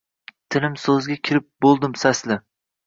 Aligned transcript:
Tilim 0.55 0.79
so‘zga 0.85 1.19
kirib 1.31 1.47
bo‘ldim 1.67 1.99
sasli 2.07 2.33
ham– 2.39 2.45